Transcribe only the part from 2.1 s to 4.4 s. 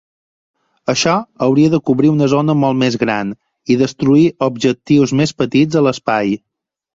una zona molt més gran i destruir